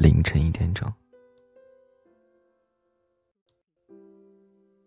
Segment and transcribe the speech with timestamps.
[0.00, 0.90] 凌晨一点整。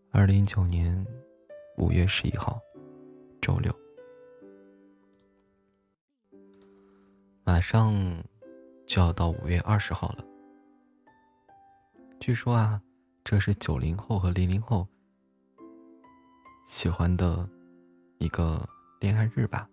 [0.09, 1.05] 二零一九年
[1.78, 2.59] 五月十一号，
[3.39, 3.71] 周六。
[7.44, 7.94] 马上
[8.88, 10.26] 就要到五月二十号了。
[12.20, 12.82] 据说啊，
[13.23, 14.88] 这是九零后和零零后
[16.66, 17.48] 喜欢的
[18.18, 18.68] 一个
[19.00, 19.70] 恋爱日吧。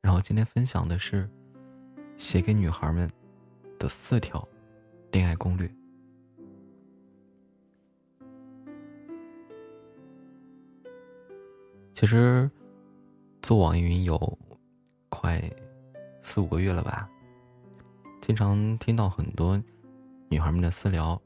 [0.00, 1.30] 然后今天分享的是
[2.20, 3.10] 写给女孩们
[3.78, 4.46] 的四条
[5.10, 5.68] 恋爱攻略。
[11.94, 12.48] 其实
[13.40, 14.38] 做网易云有
[15.08, 15.42] 快
[16.20, 17.08] 四五个月了吧，
[18.20, 19.60] 经常听到很多
[20.28, 21.20] 女孩们的私聊，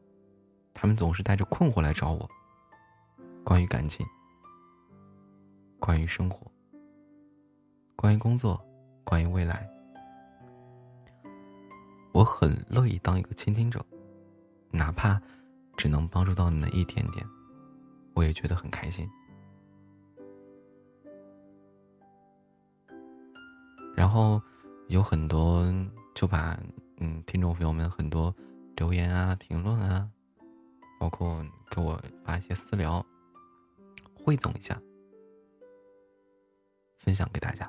[0.73, 2.31] 她们总是带着困惑来找我，
[3.43, 4.07] 关于感情，
[5.81, 6.47] 关于生活。
[7.97, 8.65] 关于工作，
[9.03, 9.69] 关于未来，
[12.15, 13.85] 我很乐意当一个倾听者，
[14.71, 15.21] 哪怕
[15.77, 17.27] 只能帮助到你们一点点，
[18.15, 19.11] 我也觉得很开心。
[23.97, 24.41] 然后
[24.87, 25.67] 有很多
[26.15, 26.57] 就把
[26.99, 28.33] 嗯听众朋友们很多
[28.77, 30.09] 留言啊、评论啊，
[31.01, 33.05] 包括给我发一些私聊，
[34.15, 34.81] 汇总一下，
[36.97, 37.69] 分享给大家。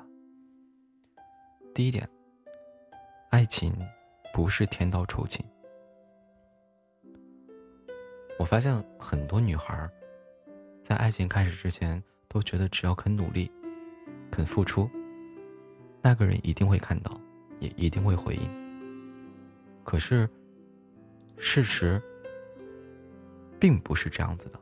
[1.74, 2.08] 第一点，
[3.30, 3.74] 爱情
[4.36, 5.42] 不是天道酬勤。
[8.38, 9.90] 我发现很多女孩
[10.82, 13.50] 在爱情开始之前都觉得只要肯努力、
[14.30, 14.90] 肯付出，
[16.02, 17.18] 那个人一定会看到，
[17.60, 18.42] 也一定会回应。
[19.82, 20.28] 可是，
[21.38, 21.98] 事实
[23.58, 24.60] 并不是这样子的。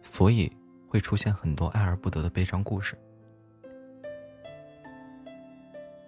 [0.00, 0.56] 所以
[0.94, 2.96] 会出现很多爱而不得的悲伤故事。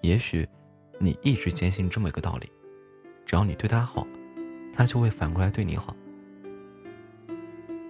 [0.01, 0.49] 也许
[1.00, 2.49] 你一直坚信这么一个道理：
[3.27, 4.06] 只要你对他好，
[4.72, 5.97] 他就会反过来对你好。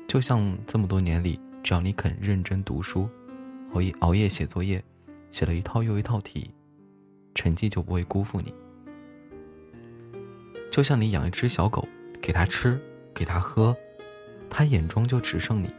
[0.08, 3.06] 就像这么多年里，只要你肯认真读书，
[3.74, 4.82] 熬夜熬夜写作业，
[5.30, 6.50] 写了一套又一套题，
[7.34, 8.54] 成绩就不会辜负你。
[10.70, 11.86] 就像你养一只小狗，
[12.22, 12.80] 给它吃，
[13.12, 13.76] 给它喝，
[14.48, 15.70] 它眼中就只剩你。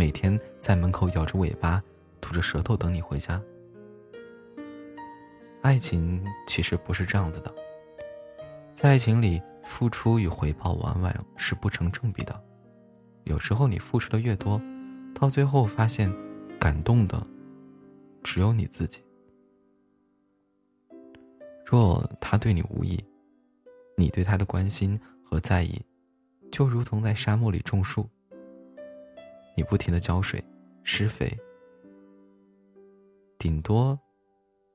[0.00, 1.84] 每天在门口摇着尾巴，
[2.22, 3.38] 吐着舌头等你回家。
[5.60, 7.54] 爱情其实不是这样子的，
[8.74, 12.42] 在爱情里，付出与回报往往是不成正比的。
[13.24, 14.58] 有时候你付出的越多，
[15.14, 16.10] 到最后发现，
[16.58, 17.22] 感动的
[18.22, 19.02] 只有你自己。
[21.62, 22.98] 若他对你无意，
[23.98, 25.78] 你对他的关心和在意，
[26.50, 28.08] 就如同在沙漠里种树。
[29.60, 30.42] 你不停的浇水、
[30.84, 31.38] 施肥，
[33.38, 34.00] 顶多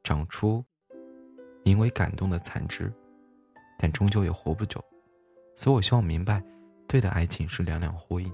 [0.03, 0.63] 长出
[1.63, 2.93] 因为感动的残枝，
[3.79, 4.79] 但终究也活不久。
[5.55, 6.39] 所以我希望明白，
[6.87, 8.31] 对的爱情是两两呼应，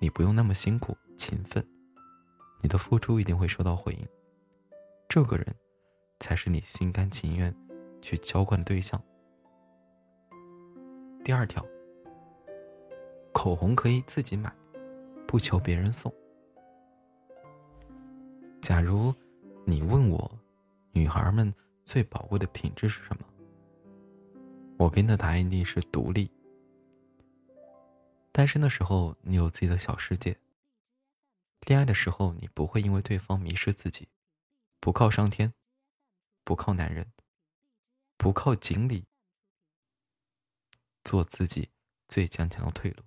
[0.00, 1.64] 你不用那么辛苦勤奋，
[2.60, 4.04] 你的付出一定会收到回应。
[5.08, 5.54] 这个人，
[6.18, 7.54] 才是你心甘情愿
[8.02, 9.00] 去浇灌对象。
[11.22, 11.64] 第二条，
[13.32, 14.52] 口红可以自己买。
[15.26, 16.12] 不求别人送。
[18.62, 19.14] 假如
[19.64, 20.38] 你问我，
[20.92, 21.52] 女孩们
[21.84, 23.26] 最宝贵的品质是什么？
[24.78, 26.30] 我给你的答案一定是独立。
[28.32, 30.34] 单身的时候，你有自己的小世界；
[31.60, 34.08] 恋爱的时候，你不会因为对方迷失自己，
[34.78, 35.54] 不靠上天，
[36.44, 37.12] 不靠男人，
[38.16, 39.06] 不靠锦鲤，
[41.04, 41.70] 做自己
[42.06, 43.02] 最坚强的退路。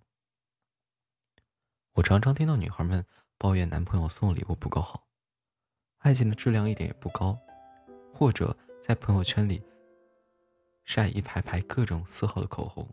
[2.00, 3.06] 我常常听到女孩们
[3.38, 5.06] 抱怨男朋友送礼物不够好，
[5.98, 7.38] 爱情的质量一点也不高，
[8.14, 9.62] 或者在朋友圈里
[10.86, 12.88] 晒一排排各种色号的口红，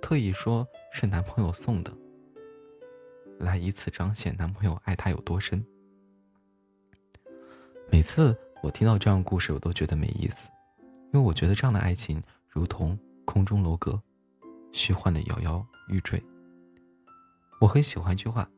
[0.00, 1.92] 特意说是男朋友送的，
[3.38, 5.62] 来以此彰显男朋友爱她有多深。
[7.90, 10.48] 每次我听到这样故事，我都觉得没意思，
[11.12, 14.02] 因为我觉得这样的爱情如同空中楼阁，
[14.72, 16.18] 虚幻的摇摇欲坠。
[17.60, 18.48] 我很喜欢一句话：“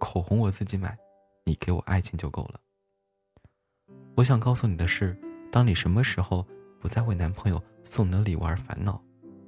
[0.00, 0.96] 口红我自己买，
[1.44, 2.58] 你给我爱情就够了。”
[4.16, 5.14] 我想告诉你的是，
[5.52, 6.46] 当你什么时候
[6.80, 8.98] 不再为男朋友送你的礼物而烦恼，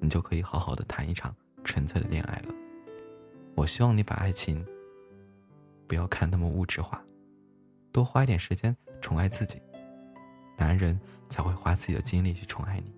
[0.01, 2.55] 你就可以好好的谈一场纯粹的恋爱了。
[3.55, 4.63] 我希望你把爱情
[5.89, 7.03] 不要看那么物质化，
[7.91, 9.63] 多花一点时间宠爱自己，
[10.59, 11.01] 男人
[11.31, 12.95] 才会花自己的精力去宠爱你。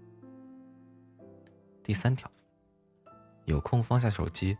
[1.81, 2.29] 第三条，
[3.45, 4.59] 有空放下手机，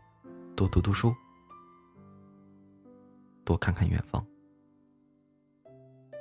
[0.55, 1.13] 多读读书。
[3.43, 4.25] 多看看远方。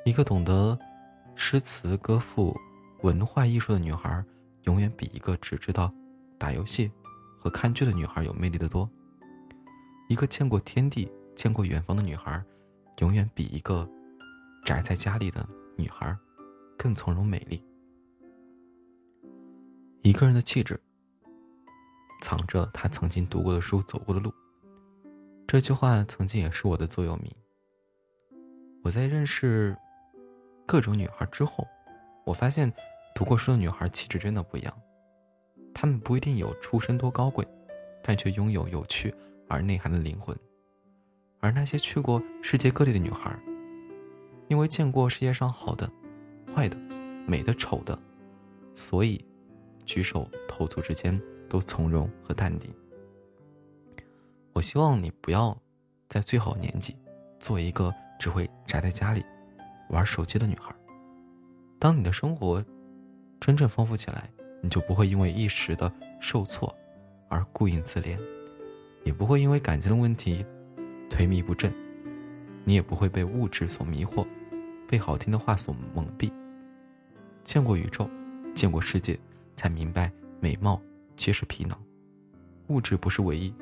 [0.04, 0.78] 一个懂得
[1.36, 2.56] 诗词歌赋、
[3.02, 4.24] 文化艺术的女孩，
[4.64, 5.92] 永远比一个只知道
[6.38, 6.90] 打游戏
[7.38, 8.88] 和看剧的女孩有魅力的多。
[10.08, 12.42] 一个见过天地、见过远方的女孩，
[12.98, 13.88] 永远比一个
[14.64, 16.16] 宅在家里的女孩
[16.76, 17.64] 更从容美丽。
[20.02, 20.78] 一个人的气质，
[22.20, 24.34] 藏着他曾经读过的书、走过的路。
[25.52, 27.30] 这句话曾经也是我的座右铭。
[28.82, 29.76] 我在认识。
[30.64, 31.68] 各种女孩之后，
[32.24, 32.72] 我发现，
[33.14, 34.74] 读过书的女孩气质真的不一样。
[35.74, 37.46] 她们不一定有出身多高贵，
[38.02, 39.14] 但却拥有有趣
[39.46, 40.34] 而内涵的灵魂。
[41.40, 43.38] 而那些去过世界各地的女孩，
[44.48, 45.86] 因为见过世界上好的、
[46.54, 46.74] 坏的、
[47.26, 47.98] 美的、丑的，
[48.72, 49.22] 所以
[49.84, 52.72] 举手投足之间都从容和淡定。
[54.52, 55.56] 我希望你不要
[56.08, 56.94] 在最好年纪
[57.38, 59.24] 做一个只会宅在家里。
[59.88, 60.74] 玩手机的女孩，
[61.78, 62.64] 当你的生活
[63.38, 64.30] 真正丰富起来，
[64.62, 66.74] 你就不会因为一时的受挫
[67.28, 68.18] 而顾影自怜，
[69.04, 70.46] 也不会因为感情的问题
[71.10, 71.70] 颓靡不振，
[72.64, 74.26] 你也不会被物质所迷惑，
[74.88, 76.32] 被好听的话所蒙蔽。
[77.44, 78.08] 见过宇宙，
[78.54, 79.18] 见过世界，
[79.54, 80.10] 才明白
[80.40, 80.80] 美貌
[81.16, 81.78] 皆是皮囊，
[82.68, 83.52] 物质不是唯一，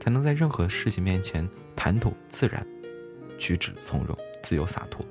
[0.00, 2.66] 才能在任何事情面前谈吐自然，
[3.38, 5.04] 举止从容，自由洒脱。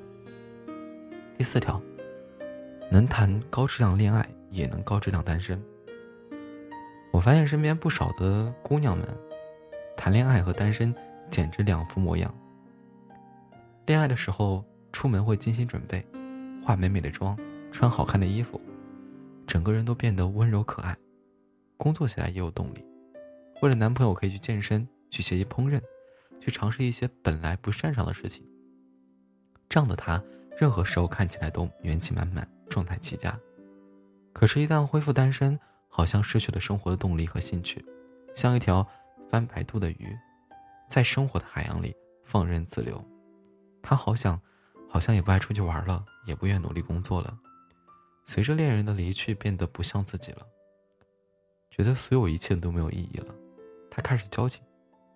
[1.37, 1.81] 第四条，
[2.91, 5.61] 能谈高质量恋爱，也能高质量单身。
[7.11, 9.07] 我发现身边不少的姑娘们，
[9.95, 10.93] 谈恋爱和单身
[11.29, 12.33] 简直两副模样。
[13.85, 16.05] 恋爱的时候，出门会精心准备，
[16.63, 17.37] 化美美的妆，
[17.71, 18.59] 穿好看的衣服，
[19.45, 20.95] 整个人都变得温柔可爱。
[21.77, 22.83] 工作起来也有动力，
[23.61, 25.81] 为了男朋友可以去健身，去学习烹饪，
[26.39, 28.45] 去尝试一些本来不擅长的事情。
[29.67, 30.23] 这样的她。
[30.59, 33.39] 任何时候看起来都元气满满，状态极佳。
[34.33, 35.55] 可是，一旦恢复单身，
[35.87, 37.85] 好像失去了生活的动力和兴趣，
[38.33, 38.83] 像一条
[39.29, 40.17] 翻白肚的鱼，
[40.89, 42.99] 在生活的海洋里放任自流。
[43.83, 44.41] 他好想，
[44.89, 47.37] 好像也不爱出去玩了，也不愿努力工作了。
[48.25, 50.41] 随着恋人的离去，变得不像自己了，
[51.69, 53.35] 觉得所有一切都没有意义了。
[53.97, 54.59] 他开始焦急，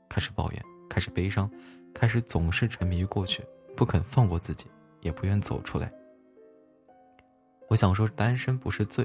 [0.10, 1.50] 开始抱怨，开始悲伤，
[1.94, 3.46] 开始总是沉迷于过去，
[3.78, 4.66] 不肯放过自己。
[5.02, 5.92] 也不愿走出来。
[7.68, 9.04] 我想说，单身不是罪，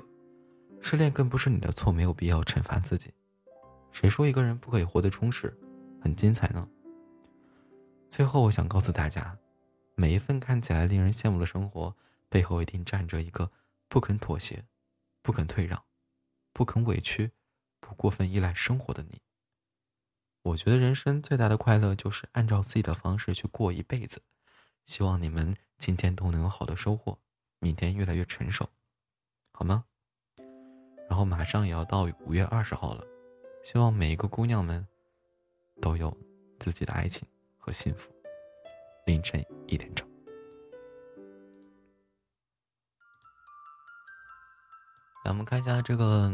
[0.82, 3.10] 失恋更不是你的错，没有必要惩罚自己。
[3.92, 5.58] 谁说一个人不可以活得充实、
[6.02, 6.68] 很精彩呢？
[8.10, 9.38] 最后，我想告诉大家，
[9.94, 11.96] 每一份看起来令人羡慕的生活，
[12.28, 13.50] 背后一定站着一个
[13.88, 14.64] 不肯妥协、
[15.22, 15.82] 不肯退让、
[16.52, 17.30] 不肯委屈、
[17.80, 19.18] 不过分依赖生活的你。
[20.46, 24.22] 我觉得人生最大的快乐，就是按照自己的方式去过一辈子。
[24.84, 27.18] 希望你们今天都能有好的收获，
[27.58, 28.68] 明天越来越成熟，
[29.50, 29.84] 好吗？
[31.08, 33.04] 然后马上也要到五月二十号了，
[33.64, 34.86] 希望每一个姑娘们
[35.82, 36.16] 都有
[36.60, 37.26] 自己的爱情
[37.58, 38.08] 和幸福。
[39.04, 40.08] 凌晨一点钟，
[45.24, 46.30] 来我们看一下这个，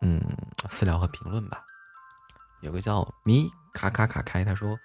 [0.00, 0.20] 嗯，
[0.68, 1.64] 私聊和评论吧。
[2.60, 4.78] 有个叫米卡卡卡开，他说：“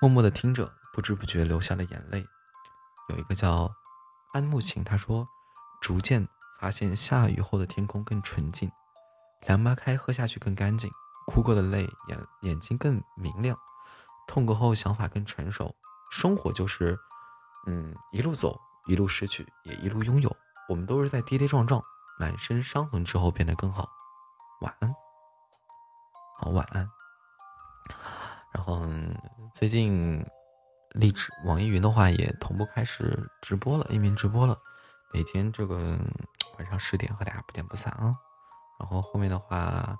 [0.00, 2.26] 默默的听着。”不知不觉流下了眼泪。
[3.08, 3.72] 有一个叫
[4.32, 5.28] 安慕晴，他说
[5.80, 6.26] ：“逐渐
[6.58, 8.68] 发现下雨后的天空更纯净，
[9.46, 10.90] 凉白开喝下去更干净，
[11.28, 13.56] 哭过的泪眼眼睛更明亮，
[14.26, 15.72] 痛过后想法更成熟。
[16.10, 16.98] 生活就是，
[17.68, 20.36] 嗯，一路走，一路失去，也一路拥有。
[20.68, 21.80] 我们都是在跌跌撞撞、
[22.18, 23.88] 满身伤痕之后变得更好。
[24.62, 24.92] 晚安，
[26.40, 26.97] 好晚安。
[28.52, 28.80] 然后
[29.54, 30.24] 最近。”
[30.92, 34.58] 荔枝、网易云的话也同步开始直播了，一名直播了，
[35.12, 35.98] 每天这个
[36.56, 38.16] 晚上十点和大家不见不散啊。
[38.80, 39.96] 然后后面的话，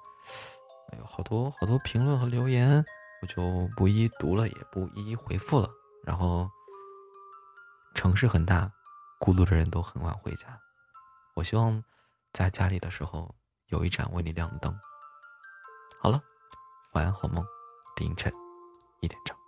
[0.90, 2.82] 哎呦，好多好多评论和留言，
[3.20, 5.68] 我就不一一读了，也不一一回复了。
[6.02, 6.50] 然后
[7.94, 8.72] 城市很大，
[9.20, 10.58] 孤独的人都很晚回家。
[11.34, 11.84] 我希望
[12.32, 13.32] 在家里的时候
[13.66, 14.74] 有一盏为你亮的灯。
[16.00, 16.20] 好了，
[16.92, 17.44] 晚安好梦，
[17.98, 18.32] 凌晨
[19.00, 19.47] 一点钟。